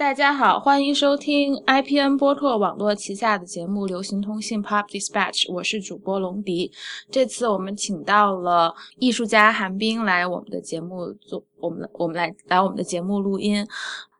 [0.00, 6.72] 大家好，欢迎收听 IPN 播客网络旗下的节目《流行通信 Pop Dispatch》，我是主播龙迪。
[7.10, 13.68] 这次我们请到了艺术家韩冰来我们的节目做，我们我们来来我们的节目录音。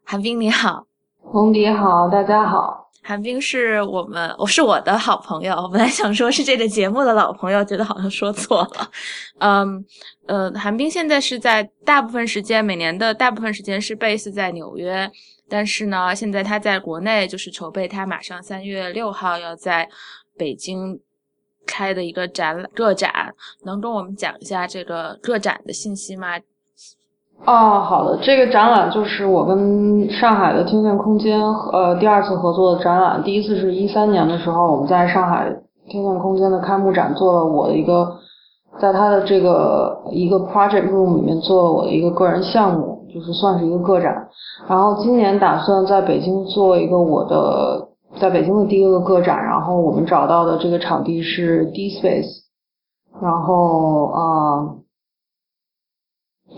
[0.05, 0.85] 韩冰你好，
[1.33, 2.91] 龙迪好，大家好。
[3.03, 5.67] 韩冰是我们，我是我的好朋友。
[5.73, 8.91] 本来想说是这个节目的老朋友，觉得好像说错了。
[9.41, 9.83] 嗯，
[10.27, 15.11] 呃，韩冰现在是在大部分时间，每年的大部分时间是 base 在纽约。
[15.51, 19.89] 但是呢，现在他在国内就是筹备他马上三月六号要在
[20.39, 21.01] 北京
[21.67, 23.11] 开的一个展览个展，
[23.65, 26.39] 能跟我们讲一下这个个展的信息吗？
[27.47, 31.41] 哦，好的，这个展览就是我跟上海的听见空间
[31.73, 35.51] 呃第二次合作的展览，第一次是一三年的时候，我们在上海
[35.89, 38.15] 听见空间的开幕展做了我的一个，
[38.79, 44.29] 在他的这个一个 project room 里面做了我的一个个人项目，就是算是一个个展。
[44.69, 47.89] 然后今年打算在北京做一个我的
[48.21, 52.43] 在北京的第一个个展，然后我们找到的这个场地是 D Space，
[53.21, 54.75] 然后啊，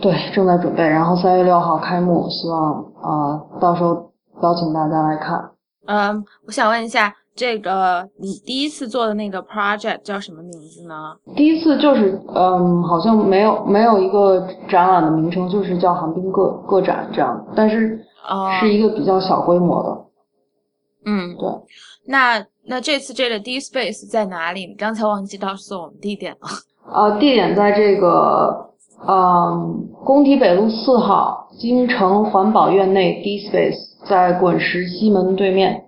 [0.00, 5.50] 对，正在准备，然后三月六号开幕，希望啊到时候邀请大家来看。
[5.86, 11.16] 嗯，我想问一下，这个你第一次做的那个 project 叫什么名字呢？
[11.34, 17.98] 第一次就是嗯，好像没有没有一个展览的名称，就是叫寒冰个个展这样，但是
[18.60, 20.04] 是一个比较小规模的。
[21.06, 21.48] 嗯，对。
[22.06, 24.66] 那那这次这个 D Space 在哪里？
[24.66, 26.48] 你刚才忘记告诉我们地点了。
[26.92, 28.70] 呃，地点在这个
[29.08, 33.92] 嗯，工体北路四号京城环保院内 D Space。
[34.04, 35.81] 在滚石西门对面。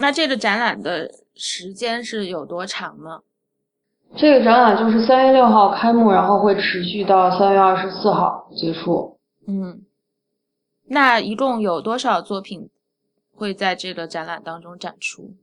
[0.00, 3.20] 那这个展览的时间是有多长呢？
[4.16, 9.18] 这个展览就是三月六号开幕，然后会持续到三月二十四号结束。
[9.46, 9.82] 嗯，
[10.86, 12.70] 那一共有多少作品
[13.34, 15.34] 会在这个展览当中展出？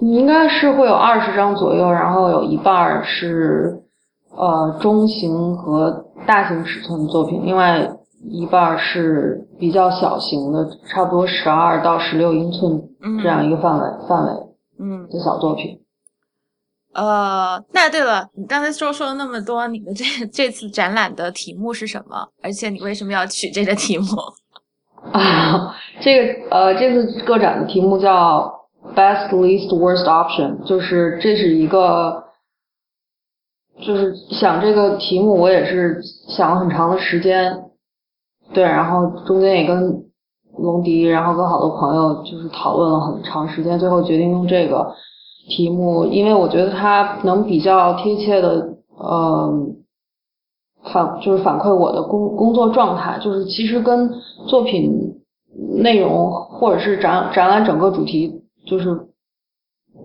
[0.00, 3.82] 应该是会有二十张左右，然后有一半是
[4.30, 7.90] 呃中型和大型尺寸的作品，另外。
[8.26, 12.82] 一半是比较小型的，差不多十二到十六英寸
[13.22, 14.32] 这样一个范围范围，
[14.80, 15.80] 嗯，的小作品。
[16.94, 22.28] 呃，那对了，你刚才说说了那么多，你的这这次展览的题目是什么？
[22.42, 24.04] 而且你为什么要取这个题目？
[25.12, 32.24] 啊， 这个呃，这次个展的题目叫 Best Least Worst Option，就是这是一个，
[33.82, 37.64] 就是想这个题目，我也是想了很长的时间。
[38.52, 40.04] 对，然后中间也跟
[40.58, 44.94] 龙迪，然后跟好多朋友就是讨论了很长时间，最后决定用这个
[45.48, 49.52] 题目，因为我觉得它能比较贴切的，呃，
[50.92, 54.08] 反就是反馈我的工工作状态，就是其实跟
[54.46, 55.20] 作品
[55.82, 59.08] 内容或者是展展览整个主题，就是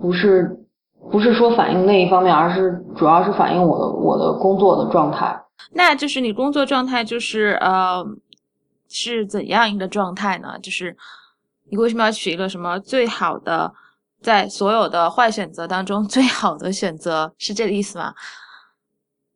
[0.01, 0.65] 不是
[1.11, 5.39] 不是说反映那一方面，而是主要是反映我的我的工作的状态。
[5.73, 8.03] 那就是你工作状态就是呃。
[8.89, 10.57] 是怎样一个状态呢？
[10.61, 10.95] 就是
[11.69, 13.71] 你为什么要取一个什么最好的，
[14.21, 18.13] 在所有的坏选择当中 最好的选择，是这个意思吗？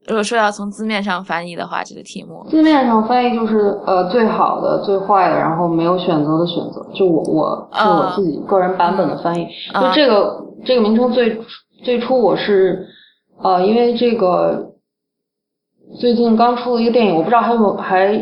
[0.08, 6.86] 如果说要从字面上翻译的话，这个题目字面上翻译就是呃最好的、最坏的，然后没有选择的选择。
[6.94, 9.48] 就我我是我自己个人版本的翻译。
[9.74, 11.40] 就这个这个名称最
[11.84, 12.86] 最初我是
[13.42, 14.74] 呃因为这个
[16.00, 18.22] 最近刚出了一个电影，我不知道还有还。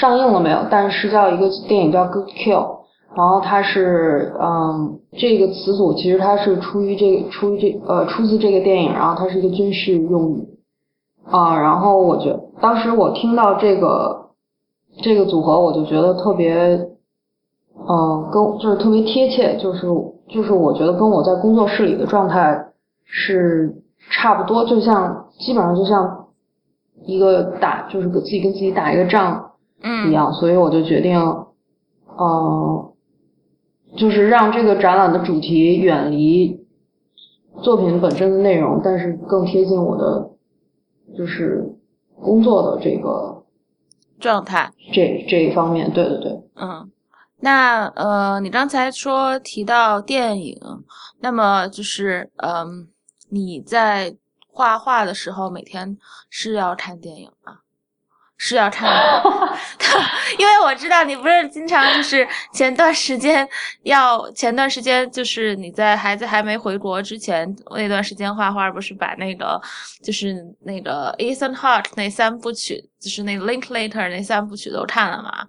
[0.00, 0.58] 上映了没有？
[0.68, 2.66] 但是叫一个电影叫《Good Kill》，
[3.14, 10.48] 然后它是嗯，这个词组其实它是出于这出于这呃出自这个电影，然后它是一个军事用语
[11.30, 11.60] 啊。
[11.60, 14.30] 然后我觉当时我听到这个
[15.00, 16.52] 这个组合，我就觉得特别
[17.88, 19.86] 嗯，跟就是特别贴切，就是
[20.28, 22.66] 就是我觉得跟我在工作室里的状态
[23.04, 23.72] 是
[24.10, 26.26] 差不多，就像基本上就像
[27.06, 29.52] 一个打就是自己跟自己打一个仗。
[29.84, 31.18] 一样，所以我就决定，
[32.18, 32.92] 嗯，
[33.96, 36.66] 就是让这个展览的主题远离
[37.62, 40.30] 作品本身的内容，但是更贴近我的
[41.16, 41.64] 就是
[42.20, 43.44] 工作的这个
[44.18, 44.72] 状态。
[44.92, 46.32] 这这一方面，对对对。
[46.54, 46.90] 嗯，
[47.40, 50.58] 那呃，你刚才说提到电影，
[51.20, 52.88] 那么就是嗯，
[53.28, 54.16] 你在
[54.48, 55.98] 画画的时候每天
[56.30, 57.33] 是要看电影吗？
[58.46, 59.22] 是要看的，
[60.38, 63.48] 因为我知道你不是经常就是前段时间
[63.84, 69.58] 要前段时间就是你在孩子还没回国之前那段时间画画，不是把那个
[70.02, 75.46] 就是那个 Ethan Hawke 那三部曲，就是那 Linklater 那三部曲都看了吗？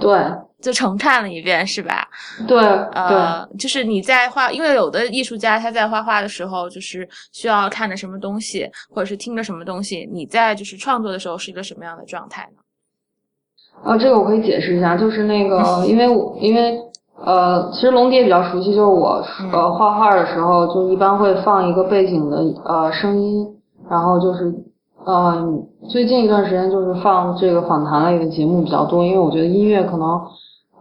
[0.00, 0.18] 对，
[0.60, 2.06] 就重看了一遍，是吧？
[2.46, 2.58] 对，
[2.92, 10.08] 呃，就是你在画，因为有的艺术家他在画画的时候，就是需要看着什么东西，或者是听着什么东西。
[10.12, 12.62] 你在就是创作的时候是一个什么样的状态呢？
[13.84, 16.78] 啊，这个我可以解释一下，就是那个， 因为我因为
[17.16, 23.46] 呃，其实龙迪也比较熟悉，就是我呃画画的时候，就一般会放一个背景的呃声音，
[23.88, 24.52] 然后就是
[25.06, 30.18] 嗯，最近一段时间就是放这个访谈类的节目比较多，因为我觉得音乐可能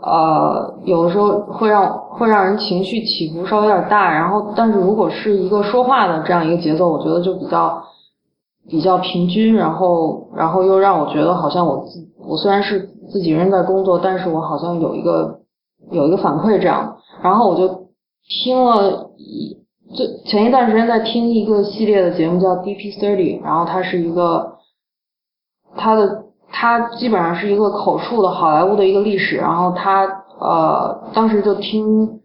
[0.01, 7.83] 呃有的时候会让会让人情绪起伏稍微有点大，然后但是如果是一个说话的这样一个节奏，我觉得就比较
[8.69, 12.79] 比较平均，然后然后又让我觉得好像我自我虽然是
[13.09, 15.39] 自己人在工作，但是我好像有一个
[15.91, 17.67] 有一个反馈这样，然后我就
[18.25, 19.57] 听了一
[19.93, 24.57] 最前一段时间在听一个系列的节目叫 DP Thirty，然后它是一个
[25.75, 30.05] 它的它基本上是一个口述的好莱坞的一个历史，然后它
[30.39, 32.21] 呃当时就听，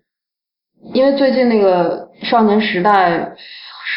[0.92, 3.36] 因为最近那个少年时代。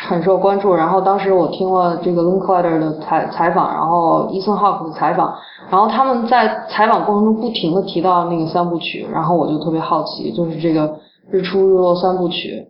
[0.07, 5.35] 很受关注，然后当时我听了这个 Linklater 的采采访，然后 Ethan Hawke 的采访，
[5.69, 10.97] 然后他们在采访过程中不停的提到那个三部曲，然后我就特别好奇，就是这个
[11.29, 12.65] 日出日落三部曲，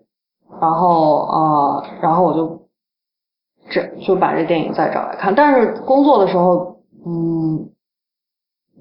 [0.60, 2.62] 然后啊，然后我就
[3.70, 7.70] 这就把这电影再找来看，但是工作的时候，嗯，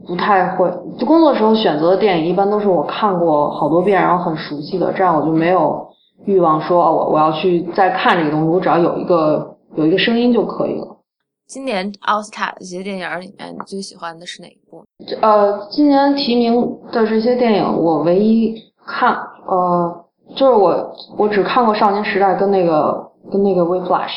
[0.07, 5.89] 不太会，就工作的时候选择的电影一般都是我看过好多遍，然后很熟悉的，这样我就没有。
[6.27, 10.99] 欲望说，我我要去再看这个东西，我只要有一个有一个声音就可以了。
[11.47, 14.85] 今年奥斯卡的这些电影里面，你最喜欢的是哪一部？
[15.23, 19.17] 呃，今年提名的这些电影，我唯一看，
[19.47, 20.05] 呃，
[20.35, 24.09] 就是我我只看过《少年时代》跟那个跟那个《We Flash》，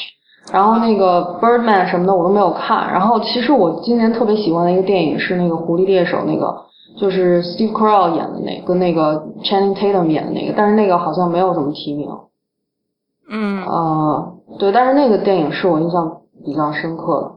[0.53, 2.91] 然后那个《Birdman》什么的我都没有看。
[2.91, 6.63] 然后其实我今年特别喜欢的一个电影是那个《狐狸猎手》那个。
[6.95, 12.07] 就是 Steve Carell 演的那个，跟那个 Channing Tatum 演的那个，但是那个好像没有什么提名。
[13.27, 13.63] 嗯。
[13.65, 17.31] 呃，对，但是那个电影是我印象比较深刻的。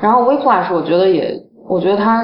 [0.00, 2.22] 然后《We Flash》我觉得也，我觉得它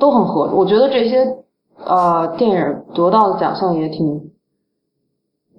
[0.00, 0.50] 都很合。
[0.52, 1.36] 我觉得这些
[1.84, 4.29] 呃电影得到的奖项也挺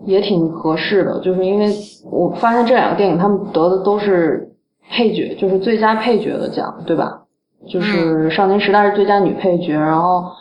[0.05, 1.67] 也挺合适的，就是因为
[2.05, 4.51] 我发现这两个电影他们得的都是
[4.89, 7.21] 配角，就是最佳配角的奖，对吧？
[7.67, 10.31] 就是《少年时代》是最佳女配角，然后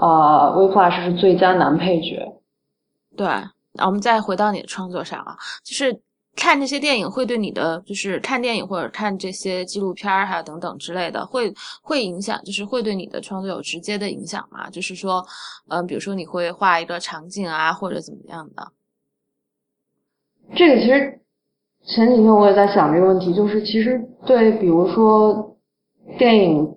[0.00, 2.40] 呃，《We Flash》是最佳男配角。
[3.14, 3.26] 对，
[3.84, 6.00] 我们再回到你的创作上啊，就是
[6.34, 14.70] 看这些电影会对你的，就是看电影或者看这些纪录片儿还有等等之类的，会会影响，就是会对你的创作有直接的影响吗？
[14.70, 15.22] 就是说，
[15.68, 18.66] 嗯，比如说你会画一个场景啊，或者怎么样的？
[20.54, 21.20] 这个其实
[21.86, 25.48] 前几天我也在想这个问题，就是其实对，比如说。
[26.18, 26.68] 电影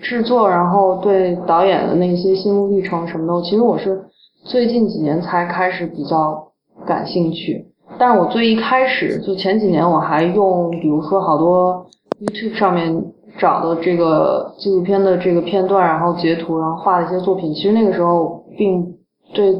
[0.00, 4.06] 制作，然后对导演的那些心路历程什么的，其实我是
[4.44, 6.48] 最近几年才开始比较
[6.84, 7.64] 感兴趣。
[7.96, 11.86] 但是我最一开始就前几年，我还用比如说好多
[12.20, 17.54] YouTube 上面找的这个纪录片的这个片段，然后截图，然后画了一些作品。
[17.54, 18.96] 其实那个时候并
[19.32, 19.54] 对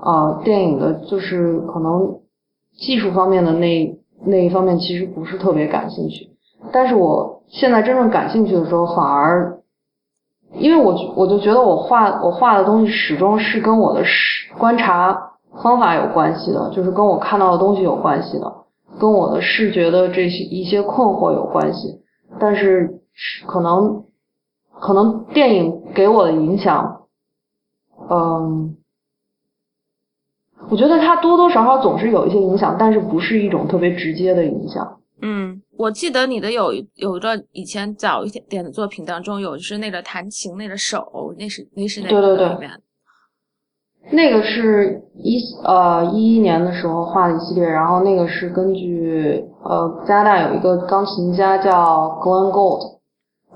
[0.00, 2.18] 啊电影的，就是可能
[2.76, 6.30] 技术方面的那那一方面，其实不是特别感兴趣。
[6.72, 9.58] 但是我现在真正感兴趣的时候，反而，
[10.54, 18.52] 因为我我就觉得我画我画的东西始终是跟我的视观察方法有关系的，就是跟我看到的东西有关系的，
[19.00, 22.00] 跟我的视觉的这些一些困惑有关系。
[22.38, 23.00] 但是
[23.46, 24.04] 可能
[24.80, 27.02] 可能电影给我的影响，
[28.08, 28.76] 嗯，
[30.72, 34.98] 我觉得它多多少少总是有一些影响，但是不是一种特别直接的影响。
[35.20, 35.60] 嗯。
[35.76, 42.70] 我记得你的有有一段以前早一点点的作品当中有就是那个弹琴那个手，那是那是哪个里面？
[44.10, 51.70] 那个是一呃一一年的时候画的一系列，然后那个是根据呃加拿大有一个钢琴家叫
[52.22, 52.98] Glenn Gould，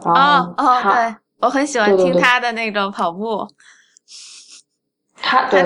[0.04, 3.52] 哦哦对，我很喜欢听他的那个跑步，他对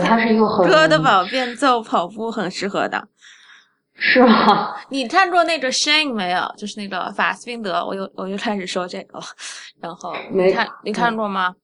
[0.00, 3.08] 他是一个很歌德堡变奏跑步很适合的。
[4.02, 4.74] 是吗？
[4.88, 6.54] 你看过那个 Shane 没有？
[6.56, 9.24] 就是那个法斯宾德，我又我又开始说这个了。
[9.80, 11.54] 然后没看，你看过吗？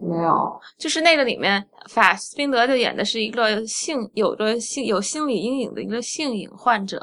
[0.00, 0.60] 没有。
[0.76, 7.00] 就是那个里面，法斯宾德就演的是一个性有着性有心理阴影的一个性瘾患者。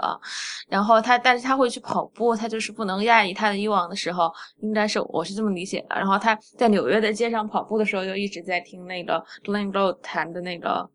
[0.67, 5.95] 然后他，但是他会去跑步，他就是不能压抑他的欲望的时候，应该是我是这么理解的。
[5.95, 10.89] 然后他在纽约的街上跑步的时候，就一直在听那个 Glenn Gould 弹的那个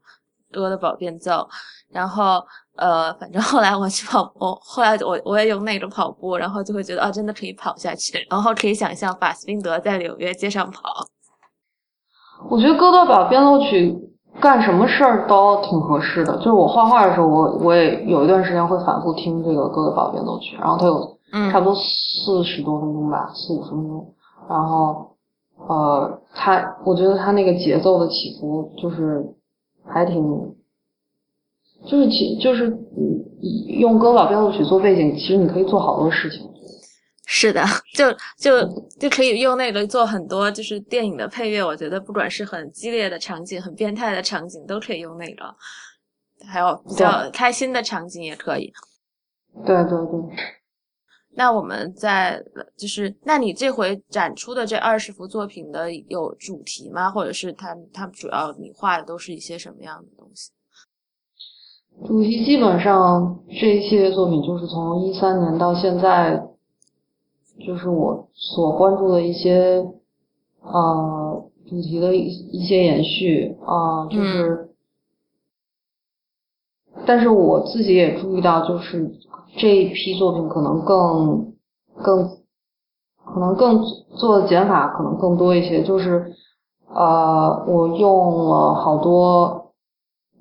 [0.51, 1.49] 歌的宝变奏。
[1.91, 2.43] 然后。
[2.77, 11.07] 呃，反正后来我去跑我，后来我我也用那个跑步，然后就会觉得啊，真的可以跑下去，然后可以想象法斯宾德在纽约街上跑。
[12.51, 13.97] 我觉得哥德堡变奏曲
[14.41, 16.37] 干什么事儿都挺合适的。
[16.39, 21.17] 就是我画画的时候，我我也有一段时间会反复听这个哥德堡变奏曲，然后它有
[21.53, 24.05] 差不多四十多分钟吧，四五十分钟。
[24.49, 25.11] 然后
[25.69, 29.25] 呃，它我觉得它那个节奏的起伏就是
[29.87, 30.53] 还挺，
[31.85, 32.77] 就是其就是
[33.79, 36.50] 用歌德堡变奏曲做背景，其实你可以做好多事情。
[37.33, 38.69] 是的，就就
[38.99, 41.65] 就可以用那个做很多，就是电影的配乐。
[41.65, 45.45] 我觉得不管是很激烈的场景、很变态的场景，都可以用那个；
[46.45, 48.73] 还有比较开心的场景也可以。
[49.65, 50.37] 对对对。
[51.37, 52.43] 那我们在
[52.77, 57.09] 就是，那你这回展出的这二十幅作品的有主题吗？
[57.09, 60.51] 或者是它它主要你画的都是一些什么样的东西？
[62.05, 66.45] 主题基本上这一系列作品就是从一三年到现在。
[67.67, 69.85] 就是我所关注的一些，
[70.63, 74.71] 呃，主题的一一些延续啊，就是，
[77.07, 79.13] 但是我自己也注意到，就是
[79.59, 81.53] 这一批作品可能更
[82.03, 82.31] 更
[83.25, 83.85] 可能更
[84.17, 86.33] 做的减法可能更多一些，就是
[86.89, 89.73] 呃，我用了好多，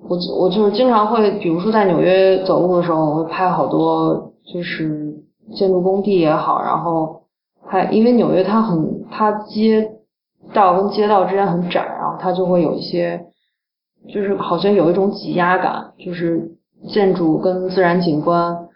[0.08, 5.09] 我我就是经常会，比如说在纽约走路的时候，我会拍好多，就是。
[5.54, 7.24] 建筑工地也好，然后
[7.66, 9.92] 还因为纽约它很，它街
[10.54, 13.26] 道跟街道之间很窄，然后它就会有一些，
[14.08, 16.52] 就是好像有一种挤压感，就是
[16.90, 18.68] 建筑跟自然景观，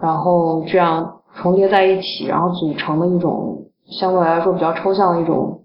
[0.00, 5.62] 然后这样重叠在一起，然后组成的一种相对来说比较抽象的一种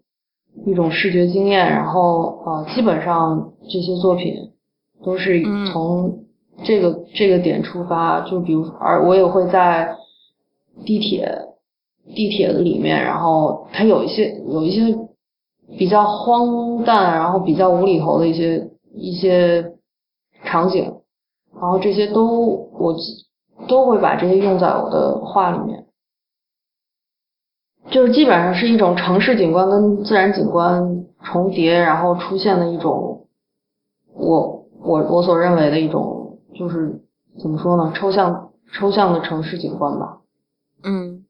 [0.65, 1.69] 一种视觉经验。
[1.69, 4.33] 然后呃，基本上这些作品
[5.03, 6.19] 都是从
[6.63, 9.95] 这个这个点出发，就比如而我也会在。
[10.85, 11.47] 地铁，
[12.15, 14.97] 地铁里面，然后它有一些有一些
[15.77, 19.73] 比较荒诞，然后比较无厘头的一些一些
[20.43, 21.01] 场景，
[21.53, 22.95] 然后这些都我
[23.67, 25.85] 都会把这些用在我的画里面，
[27.89, 33.25] 就是基本上是一种城市景观跟自然景观重叠，然后出现的一种
[34.13, 37.01] 我我我所认为的一种就是
[37.41, 40.21] 怎么说呢，抽象抽象的城市景观吧。
[40.87, 41.25] 嗯，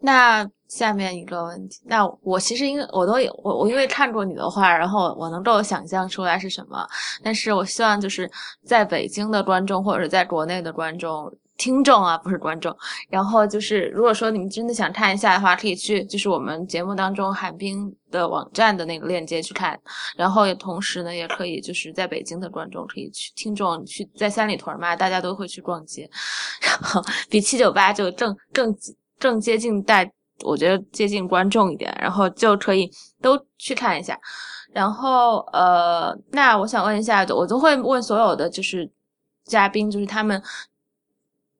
[0.00, 6.86] 那下面一个问题，那我其实因为我都有我我因为看过你的画，然后我能够想象出来是什么，
[7.22, 8.30] 但是我希望就是
[8.64, 11.32] 在北京的观众或者是在国内的观众。
[11.56, 12.76] 听众啊，不是观众。
[13.08, 19.78] 然后就是，如果说你们真的想看一下的话，可以去就是我们节目当中韩冰的网站的那个链接去看。
[20.16, 26.08] 然后也同时呢，也可以就是在北京的观众可以去听众去在三里屯嘛，大家都会去逛街，
[26.60, 28.76] 然后比七九八就更更
[29.18, 30.10] 更接近带，
[30.44, 32.90] 我觉得接近观众一点，然后就可以
[33.22, 34.18] 都去看一下。
[34.72, 38.90] 然后呃，那我想问一下，我都会问所有的就是
[39.46, 40.42] 嘉宾，就是他们。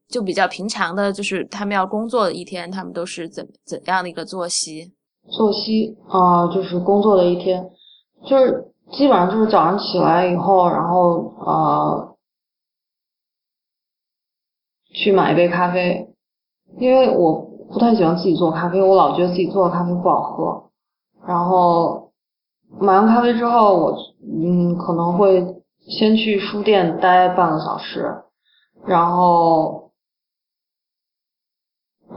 [0.08, 4.92] 就比较平常的，就是他们要工作的一天，他们都是怎怎样的一个作息？
[5.28, 7.68] 作息啊，就是工作的一天，
[8.24, 12.16] 就是基本上就是早上起来以后，然后呃，
[14.94, 16.08] 去买一杯咖啡，
[16.78, 17.34] 因为我
[17.72, 20.70] 不太喜欢自己做咖啡，我老觉得自己做的咖啡不好喝。
[21.26, 22.12] 然后
[22.80, 25.44] 买完咖啡之后，我嗯可能会
[25.80, 28.22] 先去书店待半个小时，
[28.86, 29.85] 然后。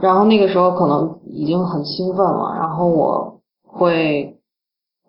[0.00, 4.38] 然后那个时候可能已经很兴奋了，然后我会，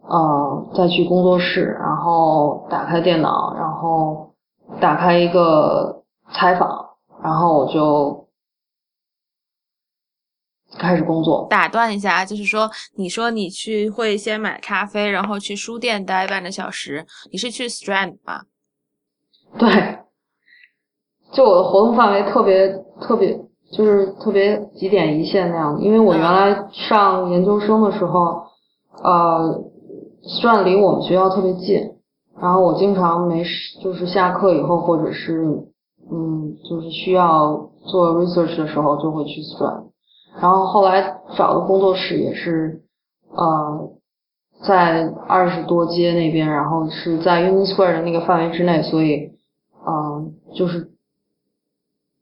[0.01, 4.33] 呃，再去工作室，然后打开电脑，然后
[4.79, 6.89] 打开一个采访，
[7.23, 8.27] 然后我就
[10.77, 11.47] 开始工作。
[11.49, 18.41] 打断一下，就是说，你说你去会先买咖啡，然后去书店待半个小时，你是去 Strand 吗？
[19.57, 19.99] 对，
[21.31, 22.67] 就我的活动范围特别
[22.99, 23.40] 特别。
[23.71, 28.43] 就是特别几点一线那样的，因为我原来上研究生的时候，
[29.01, 29.63] 呃，
[30.23, 31.79] 算离我们学校特别近，
[32.39, 35.45] 然后我经常没事，就是下课以后或者是
[36.11, 39.85] 嗯，就是需要做 research 的时候就会去算，
[40.41, 42.81] 然后后来找的工作室也是
[43.33, 43.89] 呃，
[44.67, 49.31] 在二十多街那边，然后是在 Union Square 的那个范围之内，所以
[49.87, 50.91] 嗯，就是。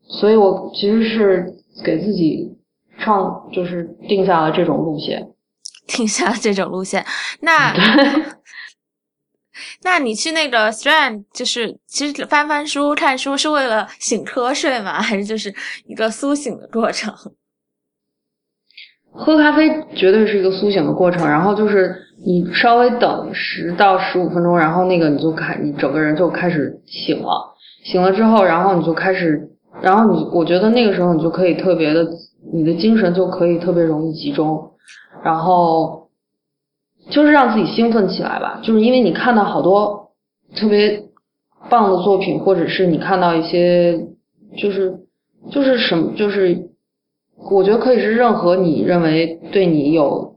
[0.09, 1.53] 所以我其实是
[1.85, 2.51] 给自己
[2.97, 5.29] 创，就是定下了这种路线，
[5.87, 7.05] 定下了这种路线。
[7.41, 7.73] 那，
[9.83, 15.01] 那你去那个 Strand，就是其实翻翻书、看书是为了醒瞌睡吗？
[15.01, 15.53] 还是就是
[15.85, 17.13] 一个苏醒的过程？
[19.11, 27.55] 喝咖啡绝对是一个苏醒的过程，然后就是你稍微等十到十五分钟，然后那个你就开，你整个人就开始醒了。
[27.83, 29.49] 醒了之后，然后你就开始，
[29.81, 32.07] 然后你，我觉得那个时候你就可以特别的，
[32.53, 34.71] 你的精神就可以特别容易集中，
[35.23, 36.09] 然后
[37.09, 38.59] 就是让自己兴奋起来吧。
[38.63, 40.11] 就是因为你看到好多
[40.55, 41.03] 特别
[41.69, 44.07] 棒的作品，或者是你看到一些，
[44.57, 44.99] 就是
[45.51, 46.69] 就是什么，就是
[47.51, 50.27] 我觉得可以是任何你认为对你有。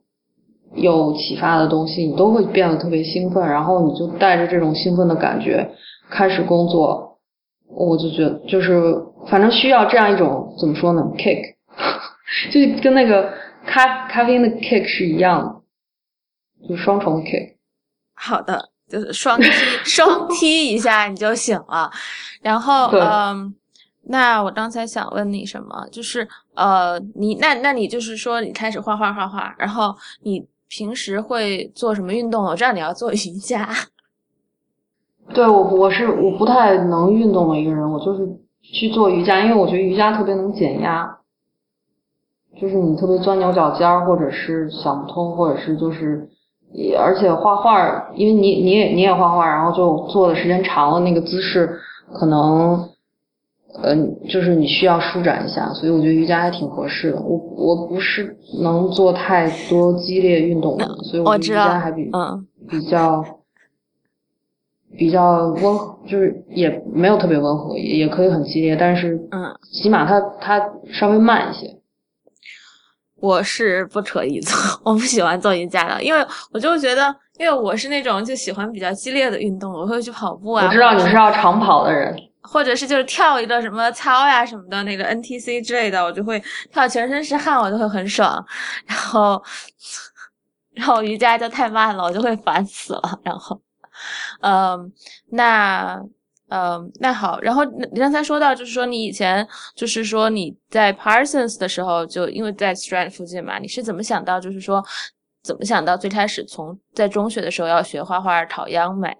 [0.74, 5.70] 有启发的东西，你都会变得特别兴奋，然后你就带着这种兴奋的感觉
[6.08, 7.11] 开始工作。
[7.74, 8.80] 我就觉得，就是
[9.28, 11.54] 反正需要这样一种怎么说呢，kick，
[12.52, 13.32] 就跟那个
[13.66, 15.62] 咖咖啡因的 kick 是一样
[16.60, 17.56] 的，就双重 kick。
[18.14, 19.50] 好的，就是双踢
[19.84, 21.90] 双踢一下你就醒了。
[22.40, 23.54] 然后，嗯，
[24.04, 25.88] 那我刚才想问你什么？
[25.90, 30.46] 就是呃，你那那你就是说你开始画画画画，然后你。
[30.74, 32.42] 平时会做什么运动？
[32.42, 33.68] 我知道你要做瑜伽。
[35.34, 38.28] 对我，我是我不太能运动的一个人，我就是
[38.62, 41.18] 去做瑜伽，因为我觉得瑜伽特别能减压。
[42.60, 46.28] 就是你特别钻牛角尖儿，或者是想不通，或者是就是，
[46.98, 51.78] 而且画画，因为你你也你也画画，然后就做的时间长了，那个姿势
[52.12, 52.88] 可能。
[53.82, 57.18] 嗯，就是你需要舒展一下，所以我觉得瑜伽还挺合适的。
[57.22, 63.24] 我我不是能做太多激烈运动的，所以我觉得瑜伽还比嗯比较
[64.96, 70.60] 比较温和，就是也没有特别温和，也也可以很激烈，但是嗯，起码它它
[70.92, 71.78] 稍微慢一些。
[73.20, 80.66] 我是不可以做， 我不喜欢做瑜伽的，因为我就觉得，因为我是那种就喜欢比较激烈的运动，我会去跑步啊。
[80.66, 82.14] 我知道你是要长跑的人。
[82.44, 88.44] 或者是就是跳一个什么操呀什么的那个 NTC 之类的，我就会跳全身是汗，我就会很爽。
[88.84, 89.40] 然后，
[90.74, 93.20] 然后瑜伽就太慢了，我就会烦死了。
[93.22, 93.56] 然后，
[94.40, 94.92] 嗯，
[95.30, 96.02] 那，
[96.48, 97.40] 嗯，那好。
[97.40, 104.84] 然后你刚才说到，就是说你以前就是说你在 Parsons 的时候，就因为在 Strand 附近嘛，你是怎么想到，就是说
[105.42, 109.16] 怎么想到最开始从在中学的时候要学画画、考央美，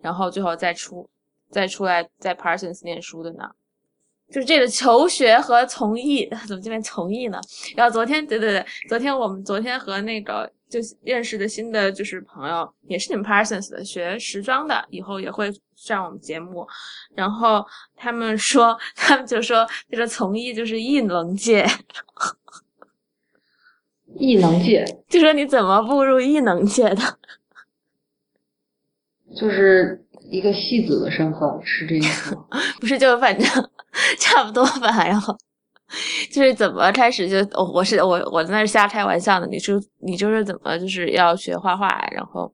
[0.00, 1.08] 然后最后再出。
[1.50, 3.46] 再出来在 Parsons 念书的呢，
[4.32, 7.38] 就是这个求学和从艺 怎么这边从艺呢？
[7.76, 16.66] 然后昨天对对对，昨天我们昨天和那个就认识的新的就是朋友，也是你们 Parsons 的学时装的，以后也会上我们节目。
[17.14, 17.62] 然后
[17.94, 21.66] 他们说， 他们就说这个从艺就是艺能界，
[24.16, 27.18] 艺能界，就说你怎么步入艺能界的？
[29.36, 29.98] 就是。
[30.30, 32.46] 一个戏子的身份是这意思吗？
[32.80, 33.46] 不是，就反正
[34.18, 35.04] 差不多吧。
[35.04, 35.36] 然后
[36.32, 39.46] 就是怎么开始就我我是我我在那瞎开玩笑的。
[39.46, 42.52] 你是你就是怎么就是要学画画，然后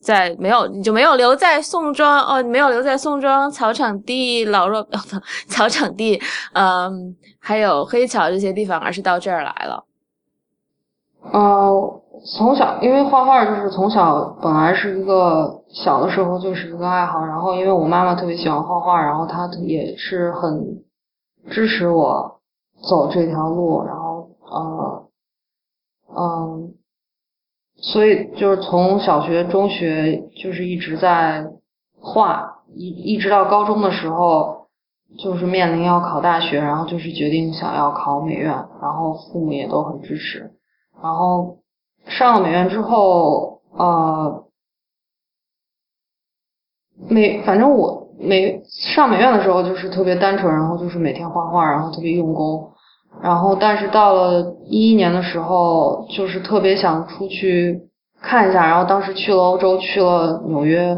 [0.00, 4.86] 在没有你就没有留在宋庄哦，没有留在宋庄草场地老弱
[5.48, 6.20] 草场地，
[6.54, 9.84] 嗯，还有黑桥这些地方，而是到这儿来了。
[11.32, 12.02] 哦。
[12.36, 20.82] 从小，因为画画就是从小本来是一个小的时候就是一个爱好，然后因为我妈妈特别喜欢画画，然后她也是很
[21.48, 22.37] 支持我
[22.82, 25.08] 走这条路，然后呃
[26.14, 26.74] 嗯，
[27.76, 31.50] 所以就是从小学、中学就是一直在
[32.00, 34.68] 画，一一直到高中的时候，
[35.18, 40.52] 就是面临要考大学，然后就是决定想要考美院，然后父母也都很支持，
[41.02, 41.58] 然后。
[42.06, 44.46] 上了美院之后，呃，
[46.96, 48.62] 美反正我美
[48.94, 52.70] 上美院的时候就是特别单纯，然后就是每天画画，然后特别用功，
[53.22, 57.80] 然后但是到了一一年的时候，就是特别想出去
[58.20, 60.96] 看一下，然后当时去了欧洲，去了纽约，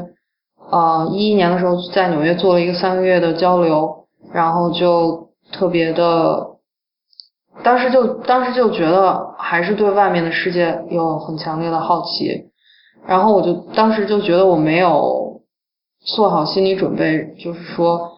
[0.71, 6.49] 呃，一一年的时候在纽约做了一个三个月的交流，然后就特别的。
[7.63, 12.47] 当时就当时就觉得还是对外面的世界有很强烈的好奇，
[13.07, 15.30] 然后我就当时就觉得我没有
[16.05, 18.13] 做好心理准备，就是说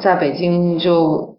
[0.00, 1.36] 在北京就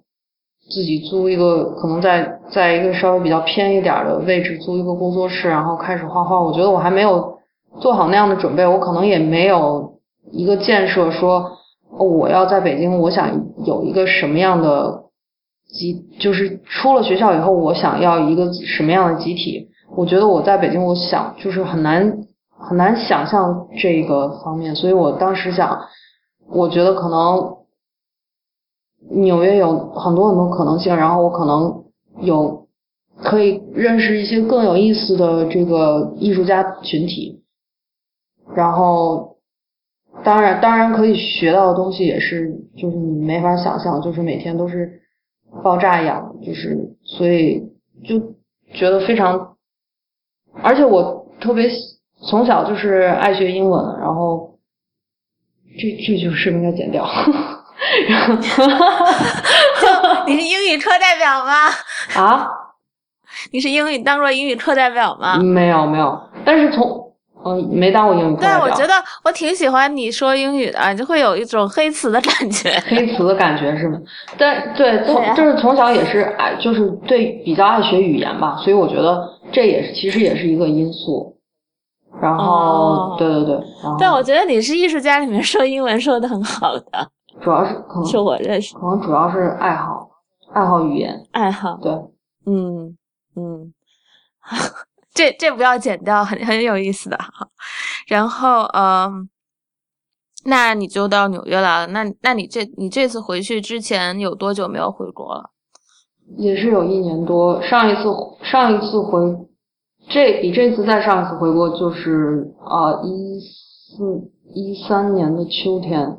[0.69, 6.41] 自己租一个可能在在一个稍微比较偏一点的位置租一个工作室，然后开始画画。
[6.41, 7.39] 我觉得我还没有
[7.79, 9.99] 做好那样的准备，我可能也没有
[10.31, 11.51] 一个建设说
[11.97, 15.03] 我要在北京，我想有一个什么样的。
[15.67, 19.67] 集就是出了学校以后，我想要一个什么样的集体？
[19.97, 22.19] 我觉得我在北京，我想就是很难
[22.57, 25.87] 很难想象这个方面，所以我当时想，
[26.47, 27.57] 我觉得可能
[29.09, 31.83] 纽约有很多很多可能性，然后我可能
[32.21, 32.67] 有
[33.17, 37.43] 可以认识一些更有意思的这个艺术家群体，
[38.55, 39.37] 然后
[40.23, 45.01] 当然当然可以学到的东西也是就是你没法想象，就是每天都是
[45.63, 47.71] 爆炸一样，就是所以
[48.03, 48.19] 就
[48.73, 49.55] 觉得非常，
[50.63, 51.69] 而且我特别
[52.21, 54.57] 从小就是爱学英文，然后
[55.77, 57.05] 这这就是应该剪掉。
[58.09, 58.33] 然后，
[60.25, 61.67] 你是英语课代表吗？
[62.15, 62.47] 啊？
[63.51, 65.37] 你是英语当过英语课代表吗？
[65.37, 67.11] 没有没有，但是从
[67.43, 68.65] 嗯没当过英语课代表。
[68.65, 72.71] 对，我觉得我挺喜欢你说英语的，就会有一种黑词的感觉。
[72.87, 73.99] 黑词的感觉是吗？
[74.37, 81.34] 但对从就是从小也是爱，就是对比较爱学语言吧，所以我觉得这也是其实也是一个因素。
[82.21, 83.63] 然后对对对，
[83.99, 87.11] 但，我觉得你是艺术家里面说英文说的很好的。
[87.41, 90.09] 主要是可能是我认识，可能主要是爱好，
[90.53, 91.91] 爱好语言，爱好对，
[92.45, 92.97] 嗯
[93.35, 93.73] 嗯，
[95.13, 97.47] 这这不要剪掉，很很有意思的哈。
[98.07, 99.29] 然后嗯，
[100.45, 105.49] 那你就到纽约了，那那你这你这次回去之前有多久没有回国了？
[106.37, 108.03] 也是有一年多，上一次
[108.41, 109.19] 上一次回
[110.09, 116.17] 这比这次再上一次回国就是啊一四一三年的秋天。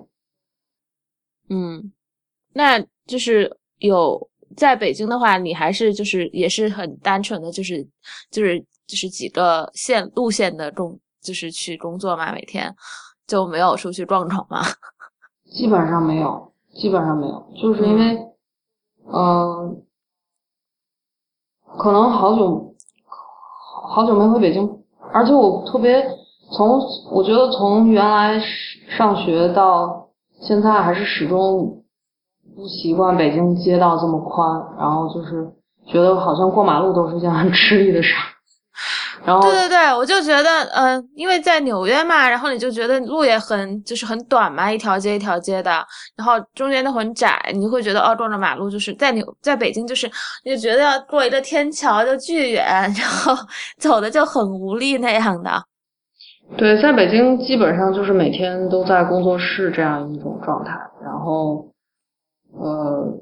[1.48, 1.92] 嗯，
[2.54, 7.86] 那就是有在北京的话，你还是就是也是很单纯的，就是
[8.30, 12.74] 就是就是几个线路线的工，就是去工作嘛，每天
[13.26, 14.62] 就没有出去撞闯吗？
[15.52, 18.18] 基本上没有，基本上没有，就是因为，
[19.12, 19.84] 嗯，
[21.78, 22.74] 可能好久
[23.96, 24.68] 好久没回北京，
[25.10, 26.06] 而且我特别
[26.52, 26.78] 从
[27.10, 28.38] 我觉得从原来
[28.90, 30.08] 上学到。
[30.38, 31.82] 现在还是始终
[32.54, 35.50] 不习惯北京街道这么宽，然后就是
[35.86, 38.35] 觉得好像过马路都是件很吃力的事儿。
[39.26, 45.70] 然后对对对，我就觉得，嗯，因为在纽约嘛，然后你就觉得路也很就是很短嘛，一条街一条街的，
[46.16, 50.08] 然后中间都很窄，你就会觉得哦，撞着马路就是在纽在北京就是
[50.44, 53.34] 你就觉得要过一个天桥就巨远，然后
[53.78, 55.50] 走的就很无力那样的。
[56.56, 61.66] 对，在北京基本上就是每天都在工作室这样一种状态，然后，
[62.52, 63.12] 呃，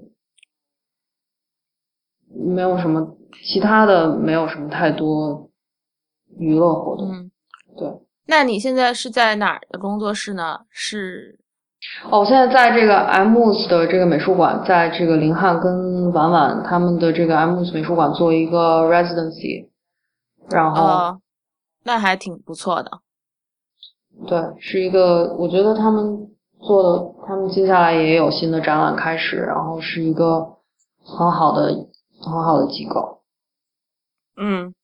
[2.55, 5.49] 没有什么其他的，没有什么太多
[6.39, 7.11] 娱乐活动。
[7.13, 7.31] 嗯，
[7.77, 7.89] 对。
[8.27, 10.61] 那你现在是在哪儿的工作室呢？
[10.71, 11.39] 是？
[12.11, 19.69] 哦，我现在在这个 MUS 的这个美术馆，在这个林汉跟婉婉他们的这个 MUS 美术馆做一个 residency，
[20.49, 21.21] 然后，
[21.83, 23.01] 那还挺不错的。
[24.27, 30.57] 对，是一个，我觉得他们做的，他们接下来也有新的展览开始，然后是一个
[31.05, 31.69] 很好的、
[32.23, 33.21] 很好的机构。
[34.39, 34.75] 嗯，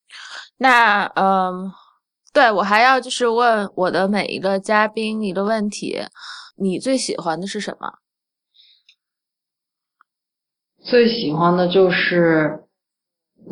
[0.62, 1.73] 那嗯，
[2.35, 6.03] 对我还要就是问我的每一个嘉宾一个问题：
[6.57, 7.94] 你最喜欢的是什么？
[10.83, 12.64] 最喜欢的就是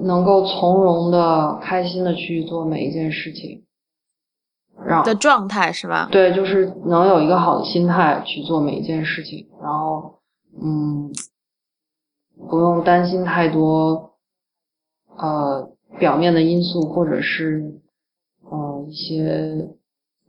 [0.04, 3.64] 能够从容的、开心的去做每一件事情。
[5.02, 6.08] 的状态是吧？
[6.12, 10.20] 对，就是能有一个好的心态去做每一件事情，然后，
[10.62, 11.10] 嗯，
[12.48, 14.14] 不用担心太多，
[15.16, 17.80] 呃，表面的因素或者是，
[18.50, 19.68] 呃，一些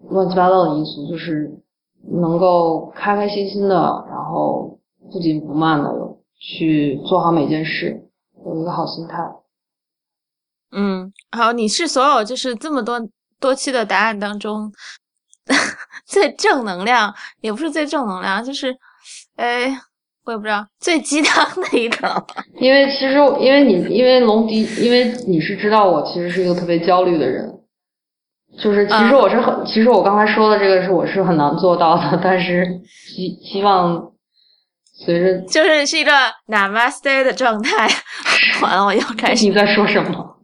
[0.10, 1.52] 乱七八糟的因素，就是
[2.04, 3.76] 能够开开心心的，
[4.10, 4.80] 然后
[5.12, 5.92] 不紧不慢的
[6.38, 8.10] 去做好每件事，
[8.46, 9.32] 有一个好心态。
[10.72, 13.08] 嗯，好，你是所有就是这么多。
[13.42, 14.70] 多期的答案当中，
[16.06, 18.78] 最正能量也不是最正能量，就是，
[19.38, 19.70] 哎，
[20.26, 22.26] 我也不知道最鸡汤的一个。
[22.60, 27.50] 因为其实，因为你，因为龙迪，因为你是知道我其实是一个特别焦虑的人，
[28.62, 34.12] 就是其实我是很，其实我刚才说的这个是我是很难做到的，但是希希望
[34.94, 36.12] 随着就是是一个
[36.48, 37.88] Namaste 的状态。
[38.62, 40.39] 完了，我又开始你在说什么？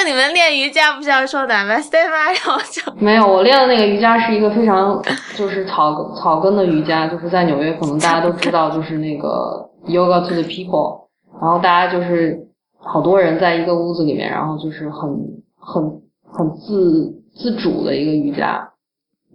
[0.00, 2.32] 就你们练瑜伽不是要说 Namaste 吗？
[2.32, 4.98] 然后就没有，我练的那个瑜伽是一个非常
[5.36, 11.08] 就是草草根的瑜伽，就是在纽约可能大家都知道，就是那个 Yoga to the People，
[11.38, 12.38] 然后大家就是
[12.78, 15.10] 好多人在一个屋子里面，然后就是很
[15.58, 18.70] 很很自自主的一个瑜伽，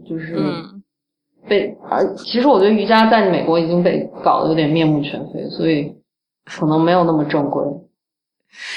[0.10, 0.36] 就是
[1.48, 5.94] 被而其实我觉得瑜伽在美国已经被搞得有点面目全非，所以
[6.44, 7.64] 可能没有那么正规。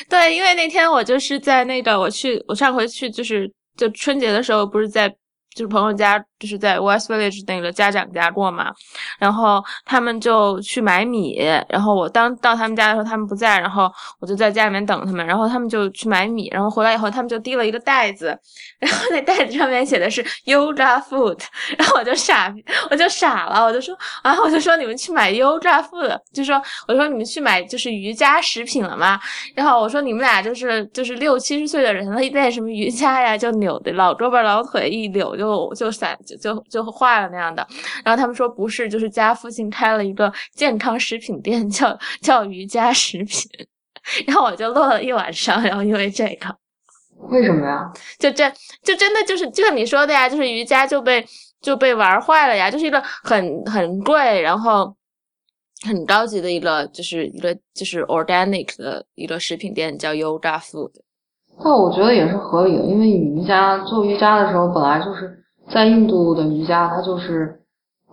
[0.09, 5.15] 对，因为那天我就是在那个我去我上回去就是就春节的时候不是在
[5.59, 8.73] 就是朋友家就是在 West Village 那个家长家过嘛，
[9.19, 11.37] 然后他们就去买米，
[11.69, 13.91] 然后我当到他们家的时候他们不在，然后
[14.21, 18.39] 我就在家里面等他们，然后他们就去买米，然后回来以后他们就递了一个袋子，
[18.79, 21.41] 然后那袋子上面写的是 Yoga Food，
[21.77, 22.55] 然后我就傻，
[22.91, 29.19] 我就傻了，我就说啊，我就说你们去买 Yoga Food，就说我说你们去买就是瑜伽食品了吗？
[29.57, 36.19] 然后我说你们俩就是就是六七十岁的人了，一练什么瑜伽呀，就扭的老胳膊老腿一扭就就就散。
[36.27, 37.67] 就就就坏了那样的，
[38.05, 43.49] 然后他们说不是，就是家附近开了一个健康食品店，叫叫瑜伽食品，
[44.27, 46.55] 然后我就乐了一晚上，然后因为这个，
[47.31, 47.91] 为什么呀？
[48.19, 48.51] 就这
[48.83, 51.25] 就真的就是就像你说的呀，就是瑜伽就被
[51.61, 54.95] 就被玩坏了呀，就是一个很很贵，然后
[55.87, 60.93] 很高级的一个就是一个就是 organic 的一个食品店，叫 Yoga Food。
[61.65, 65.37] 那我觉得也是合理的，因为瑜伽做瑜伽的时候本来就是。
[65.71, 67.61] 在印度的瑜伽，它就是，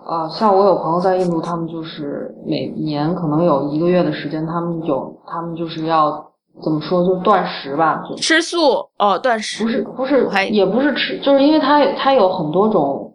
[0.06, 6.32] 呃，像我有朋友在印度，他们就是每年可能有一个月的时间，他们有，他们就是要
[6.62, 13.14] 怎么说，就断食吧，就吃素哦，断食不是不是，也不是吃，就是因为它它有很多种，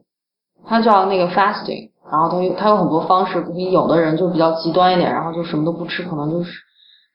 [0.65, 6.51] 它叫那个 fasting，然后它有它有很多方式，你有的人就比较极端一点，然后就什么都不吃，可能就是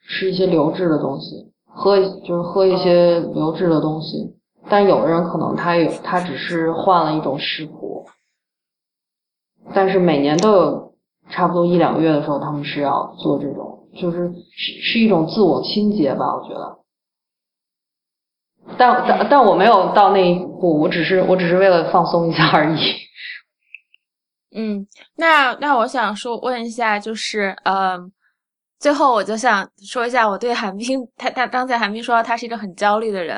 [0.07, 4.33] 吃一些流质的东西，喝就是喝一些流质的东西。
[4.67, 8.07] 但有的人可能他有，他只是换了一种食谱，
[9.75, 10.95] 但是每年都有
[11.29, 16.79] 差不多一两个月的时候，他们是要做这种，就是是是一种自我清洁吧，我觉得。
[18.75, 22.79] 但但但我没有到那一步，我只是我只是为了放松一下而已。
[24.55, 28.11] 嗯，那那我想说问一下，就是嗯。
[28.85, 33.35] 最后，我就想说一下我对韩冰，他他刚才韩冰说他是一个很焦虑的人，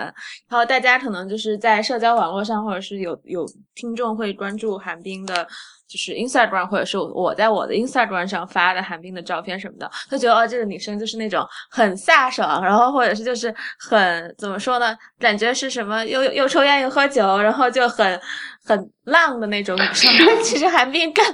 [0.50, 5.48] 然后大家可能就是在社交网络上，或者是有有听众会关注韩冰的，
[5.88, 18.20] 就是 Instagram，或者是我在我的 Instagram 上发的韩冰的照片什么的，他觉得哦，这个女生就是那种很飒爽，然后或者是就是很怎么说呢，感觉是什么又又抽烟又喝酒，然后就很
[18.66, 20.12] 很浪的那种女生。
[20.44, 21.24] 其实韩冰更。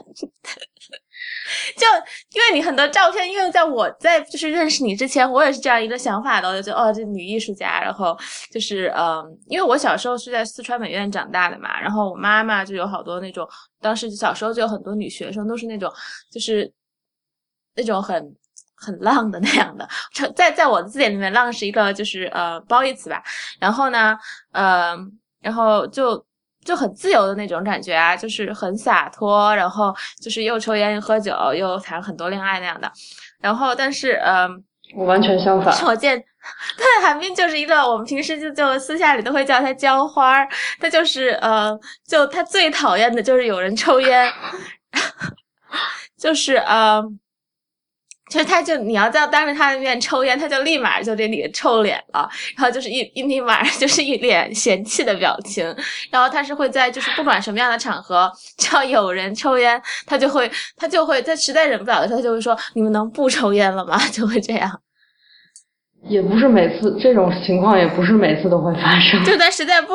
[1.75, 1.85] 就
[2.31, 8.17] 因为你很多照片，因为在我在就是认识你之前，我也是这样一个想法的，我就觉得哦，这女艺术家，然后
[8.51, 13.47] 就是嗯，因为我小时候是在四川美院长大的嘛，然后我妈妈就有好多那种，
[13.81, 15.91] 当时小时候就有很多女学生都是那种，
[16.31, 16.71] 就是
[17.75, 18.35] 那种很
[18.75, 19.87] 很浪的那样的，
[20.35, 23.21] 在在我的字典里面，浪是一个就是呃褒义词吧，
[23.59, 24.17] 然后呢，
[24.51, 24.95] 呃，
[25.41, 26.25] 然后就。
[26.65, 32.91] 就很自由的那种感觉啊，就是很洒脱，然后就是又抽烟又喝酒又谈很多恋爱那样的。
[33.39, 34.63] 然后，但是，嗯，
[34.95, 35.73] 我完全相反。
[35.85, 36.17] 我见，
[36.77, 40.47] 对，韩冰就是一个我们平时就就私下里都会叫他浇花儿，
[40.79, 44.31] 他就是呃，就他最讨厌的就是有人抽烟，
[46.17, 47.03] 就是呃。
[48.33, 55.63] 其实他就你要在当着他的面抽烟，他就立马就这脸臭脸了，然后就是一一立马就是一脸嫌弃的表情，
[56.09, 63.99] 然后他是会在就是不管什么样的场合，只要有人抽烟，他就会他就会他实在忍不了的时候，他就会说你们能不抽烟了吗？
[64.11, 64.81] 就会这样。
[66.09, 69.23] 也不是每次这种情况，也不是每次都会发生。
[69.23, 69.93] 就在实在不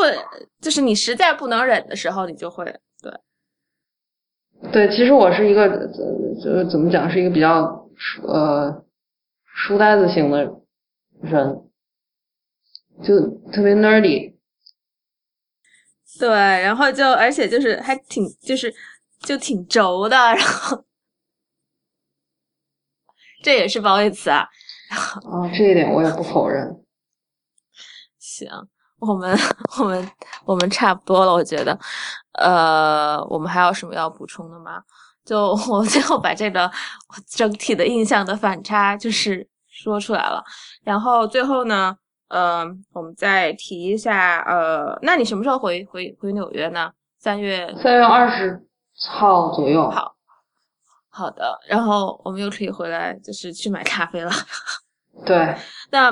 [0.61, 2.64] 就是你实在不能忍的时候，你就会
[3.03, 3.12] 对。
[4.70, 7.85] 对，其实我是一个呃怎么讲，是一个比较。
[8.26, 8.84] 呃，
[9.44, 10.44] 书呆子型的
[11.20, 11.70] 人，
[13.02, 13.20] 就
[13.52, 14.37] 特别 nerdy，
[16.18, 18.74] 对，然后就而且就是还挺就是
[19.20, 20.84] 就挺轴的，然后
[23.42, 24.48] 这也是褒义词啊。
[24.90, 26.84] 啊，这一点我也不否认。
[28.18, 28.48] 行，
[29.00, 29.37] 我们
[29.78, 30.11] 我们
[30.44, 31.78] 我们差不多了，我觉得，
[32.32, 34.82] 呃，我们还有什么要补充的吗？
[35.29, 36.71] 就 我最后把这个
[37.29, 40.43] 整体的印象的反差就是说出来了，
[40.83, 41.95] 然后最后呢，
[42.29, 42.64] 呃，
[42.95, 46.91] 我们再提一下，呃，那你什么时候回回回纽约呢？
[47.19, 48.59] 三月三月二十
[49.11, 49.91] 号左右。
[49.91, 50.14] 好，
[51.11, 54.31] 好的，然后我们又可以回来，就是去买咖啡了。
[55.27, 55.55] 对，
[55.91, 56.11] 那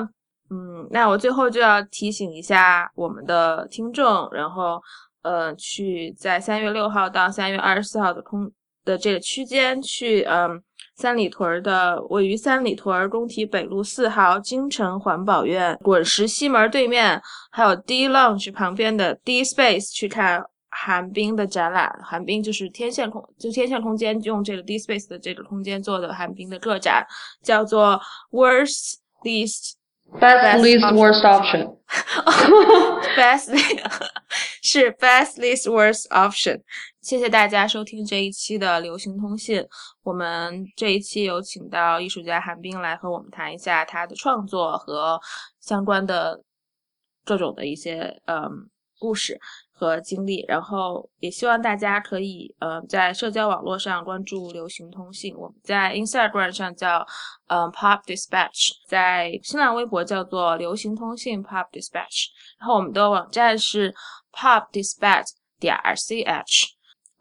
[0.51, 4.79] 嗯，那我最后就要提醒一下我们的听众，然后
[5.23, 8.53] 呃，去在三月六号到三月二十四号的空。
[8.87, 10.63] 的这个区间去，嗯，
[10.95, 17.21] 三里屯的位于三里屯工体北路四号京城环保院滚石西门对面，
[17.51, 21.95] 还有 D Lounge 旁边的 D Space 去看寒冰的展览。
[22.03, 27.07] 寒冰就是天线空，就天线空间用这个 D Space 的这个空间做的寒冰的个展，
[27.43, 29.73] 叫做 Worst Least
[30.21, 31.77] Best Least Worst Option。
[33.17, 33.51] Best
[34.63, 36.63] 是 Best Least Worst Option。
[37.07, 39.65] 谢谢大家收听这一期的流行通信。
[40.03, 45.17] 我们这一期有请到艺术家韩冰来和我们谈一下他的创作和
[45.61, 46.43] 相关的
[47.25, 48.51] 各种的一些嗯
[48.99, 49.39] 故事。
[49.71, 55.33] 和经历，然后也希望大家可以呃在社交网络上关注流行通信。
[55.37, 57.07] 我们在 Instagram 上叫
[57.49, 62.29] 嗯 Pop Dispatch，在新浪微博叫做流行通信 Pop Dispatch。
[62.59, 63.95] 然后我们的网站是
[64.33, 65.29] Pop Dispatch
[65.61, 66.76] 点 ch。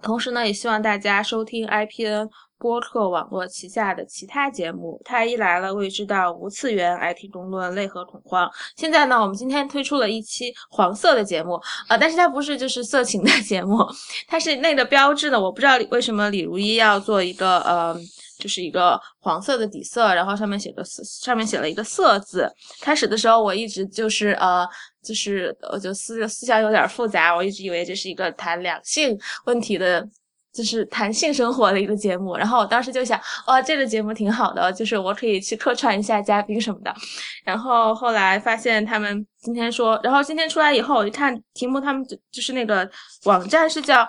[0.06, 2.30] 同时呢，也希望大家收听 IPN。
[2.58, 8.50] 播客网络旗下的其他节目，太医来了、未知道、无次元、IT 公论、泪和恐慌。
[8.78, 13.86] 现在呢，我们今天推出了一期黄色的节目，呃，但是它不是就是色情的 节目，
[14.26, 15.40] 它是那个标志呢。
[15.40, 17.94] 我不知道为什么李如一要做一个呃，
[18.38, 22.52] 就是一个黄色的底色，然后上面写个色上面写了一个色字。
[22.82, 24.68] 开始的时候我一直就是呃，
[25.04, 30.08] 就是我就思思想有点复杂，我一直以为这是一个谈两性问题的。
[30.56, 36.96] 就是谈性生活的一个节目，然后我当时就想，哇，这个节目挺好的，就是我可以去客串一下嘉宾什么的。
[37.44, 42.90] 然后后来发现他们今天说，然后今天出来以后，我一看题目，他们就就是那个
[43.26, 44.08] 网站是叫，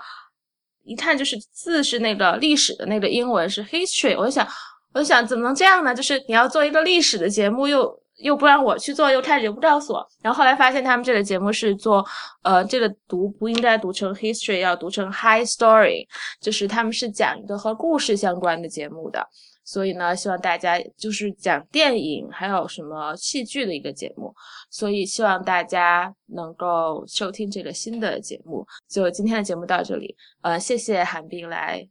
[0.87, 4.46] 一看就是字是那个历史的那个英文是 history，我就想，
[4.94, 5.94] 我就想怎么能这样呢？
[5.94, 8.01] 就是你要做一个历史的节目又。
[8.20, 12.03] 又不让我去做，又开始又不告诉我，然后后来发现他们这个节目是做，
[12.42, 16.07] 呃，这个读不应该读成 history，要读成 high story，
[16.40, 19.22] 就是他们是讲一个和故事相关的节目的，
[19.66, 24.33] 所以呢，希望大家就是讲电影还有什么戏剧的一个节目，
[24.70, 28.64] 所以希望大家能够收听这个新的节目。
[28.88, 31.85] 就今天的节目到这里，呃，谢谢韩冰来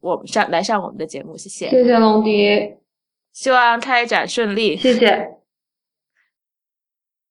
[0.00, 2.74] 我们上来上我们的节目，谢谢，谢谢龙迪，
[3.32, 5.39] 希望开展顺利，谢谢。